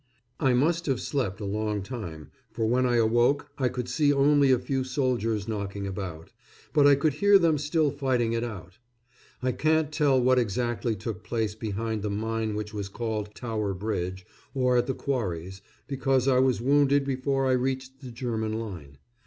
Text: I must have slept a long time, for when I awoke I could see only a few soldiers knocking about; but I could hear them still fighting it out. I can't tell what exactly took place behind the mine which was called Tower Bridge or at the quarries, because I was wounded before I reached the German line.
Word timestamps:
I 0.39 0.55
must 0.55 0.87
have 0.87 0.99
slept 0.99 1.39
a 1.39 1.45
long 1.45 1.83
time, 1.83 2.31
for 2.49 2.65
when 2.65 2.87
I 2.87 2.95
awoke 2.95 3.51
I 3.59 3.69
could 3.69 3.87
see 3.87 4.11
only 4.11 4.49
a 4.51 4.57
few 4.57 4.83
soldiers 4.83 5.47
knocking 5.47 5.85
about; 5.85 6.31
but 6.73 6.87
I 6.87 6.95
could 6.95 7.13
hear 7.13 7.37
them 7.37 7.59
still 7.59 7.91
fighting 7.91 8.33
it 8.33 8.43
out. 8.43 8.79
I 9.43 9.51
can't 9.51 9.91
tell 9.91 10.19
what 10.19 10.39
exactly 10.39 10.95
took 10.95 11.23
place 11.23 11.53
behind 11.53 12.01
the 12.01 12.09
mine 12.09 12.55
which 12.55 12.73
was 12.73 12.89
called 12.89 13.35
Tower 13.35 13.75
Bridge 13.75 14.25
or 14.55 14.75
at 14.75 14.87
the 14.87 14.95
quarries, 14.95 15.61
because 15.87 16.27
I 16.27 16.39
was 16.39 16.59
wounded 16.61 17.05
before 17.05 17.45
I 17.45 17.51
reached 17.51 18.01
the 18.01 18.09
German 18.09 18.53
line. 18.53 18.97